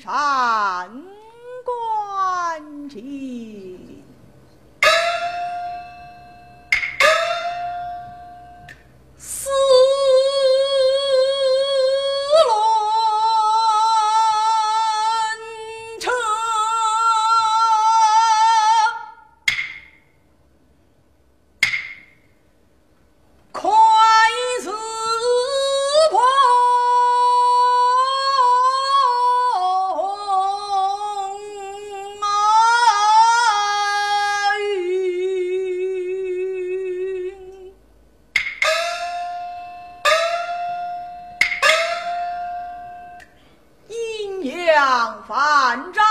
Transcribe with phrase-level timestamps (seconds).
[0.00, 0.10] 山
[44.42, 46.02] 阴阳反掌，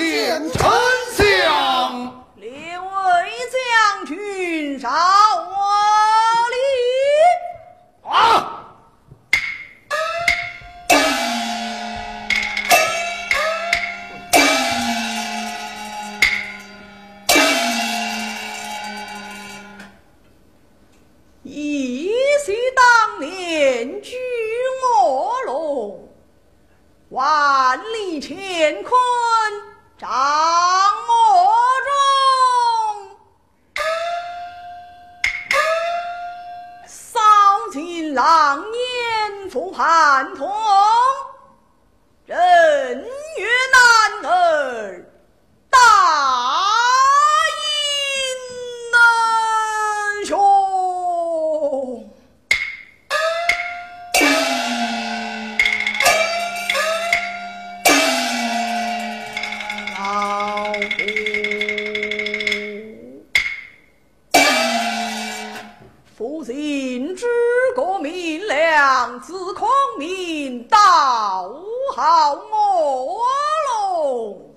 [0.00, 0.72] 见丞
[1.12, 2.24] 相。
[2.36, 2.86] 列位
[3.52, 5.52] 将军少我
[6.52, 6.56] 礼。
[8.08, 8.56] 啊！
[21.42, 22.12] 忆
[22.44, 24.16] 昔当年居
[24.82, 26.08] 卧龙，
[27.10, 28.92] 万里乾坤
[30.00, 30.12] 掌我
[31.84, 31.92] 中。
[36.86, 37.20] 骚
[37.70, 40.50] 尽狼烟复盘通，
[42.24, 43.04] 人
[43.36, 45.09] 越男儿
[66.20, 67.24] 夫，夫心之
[67.74, 69.66] 国明亮，自孔
[69.98, 70.78] 明道
[71.96, 73.24] 好我
[73.70, 74.54] 龙。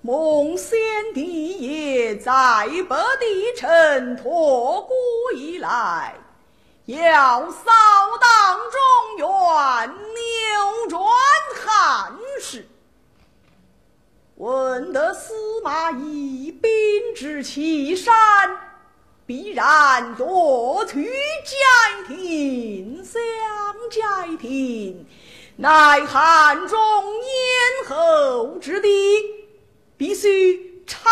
[0.00, 0.78] 孟先
[1.12, 2.32] 帝也在
[2.88, 4.94] 北地城托孤
[5.34, 6.14] 以来，
[6.86, 7.72] 要扫
[8.20, 8.80] 荡中
[9.18, 9.26] 原，
[15.80, 16.70] 司马懿兵
[17.16, 18.12] 至岐山，
[19.24, 23.02] 必然夺取斋亭。
[23.02, 23.20] 想
[23.90, 25.06] 斋亭，
[25.56, 26.78] 乃汉中
[27.22, 28.90] 咽喉之地。
[29.96, 31.08] 必须差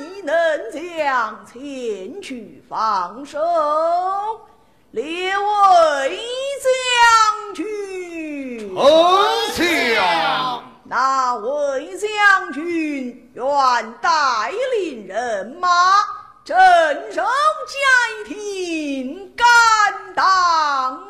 [0.00, 0.34] 役能
[0.72, 3.38] 将前去防守。
[4.90, 6.18] 列位
[14.00, 15.68] 带领人马
[16.44, 16.56] 镇
[17.12, 17.22] 守
[17.66, 17.76] 街
[18.34, 19.46] 亭，敢
[20.14, 21.07] 当。